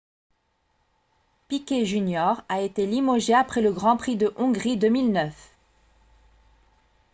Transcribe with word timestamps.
piquet 1.47 1.85
jr 1.85 2.41
a 2.49 2.61
été 2.61 2.87
limogé 2.87 3.35
après 3.35 3.61
le 3.61 3.71
grand 3.71 3.97
prix 3.97 4.15
de 4.17 4.33
hongrie 4.35 4.75
2009 4.75 5.55